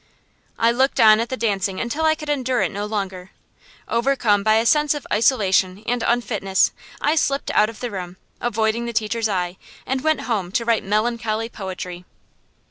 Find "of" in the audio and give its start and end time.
4.95-5.05, 7.69-7.81